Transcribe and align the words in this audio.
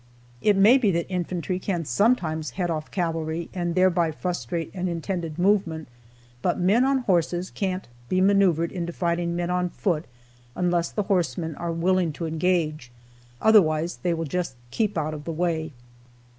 It 0.41 0.55
may 0.57 0.79
be 0.79 0.89
that 0.93 1.05
infantry 1.09 1.59
can 1.59 1.85
sometimes 1.85 2.49
head 2.57 2.71
off 2.71 2.89
cavalry, 2.89 3.51
and 3.53 3.75
thereby 3.75 4.09
frustrate 4.09 4.73
an 4.73 4.87
intended 4.87 5.37
movement, 5.37 5.87
but 6.41 6.59
men 6.59 6.83
on 6.85 7.03
horses 7.05 7.51
can't 7.51 7.87
be 8.09 8.19
maneuvered 8.19 8.71
into 8.71 8.93
fighting 8.93 9.35
men 9.35 9.51
on 9.51 9.69
foot 9.69 10.05
unless 10.55 10.89
the 10.89 11.03
horsemen 11.03 11.53
are 11.53 11.71
willing 11.71 12.11
to 12.13 12.25
engage. 12.25 12.91
Otherwise 13.43 13.97
they 14.01 14.15
will 14.15 14.25
just 14.25 14.55
keep 14.71 14.97
out 14.97 15.13
of 15.13 15.23
the 15.25 15.31
way. 15.31 15.71